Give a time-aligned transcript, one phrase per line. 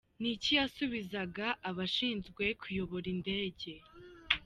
[0.21, 3.71] Ni iki yasubizaga abashinzwe kuyobora indege?.